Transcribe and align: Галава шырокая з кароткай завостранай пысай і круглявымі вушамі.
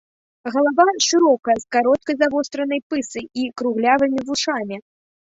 Галава 0.53 0.85
шырокая 1.07 1.55
з 1.63 1.67
кароткай 1.75 2.15
завостранай 2.21 2.81
пысай 2.93 3.25
і 3.43 3.45
круглявымі 3.61 4.19
вушамі. 4.31 4.77